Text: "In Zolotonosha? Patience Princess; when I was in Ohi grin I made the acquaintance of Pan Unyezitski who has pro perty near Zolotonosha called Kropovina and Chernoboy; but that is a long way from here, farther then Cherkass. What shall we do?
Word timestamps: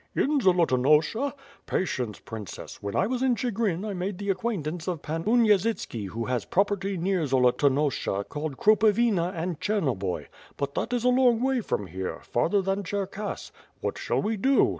"In 0.15 0.39
Zolotonosha? 0.39 1.33
Patience 1.67 2.17
Princess; 2.17 2.81
when 2.81 2.95
I 2.95 3.05
was 3.05 3.21
in 3.21 3.33
Ohi 3.33 3.51
grin 3.51 3.85
I 3.85 3.93
made 3.93 4.17
the 4.17 4.31
acquaintance 4.31 4.87
of 4.87 5.03
Pan 5.03 5.23
Unyezitski 5.25 6.07
who 6.07 6.25
has 6.25 6.43
pro 6.43 6.65
perty 6.65 6.97
near 6.97 7.21
Zolotonosha 7.27 8.23
called 8.27 8.57
Kropovina 8.57 9.31
and 9.35 9.59
Chernoboy; 9.59 10.25
but 10.57 10.73
that 10.73 10.91
is 10.91 11.03
a 11.03 11.09
long 11.09 11.39
way 11.43 11.61
from 11.61 11.85
here, 11.85 12.19
farther 12.23 12.63
then 12.63 12.81
Cherkass. 12.83 13.51
What 13.81 13.99
shall 13.99 14.23
we 14.23 14.37
do? 14.37 14.69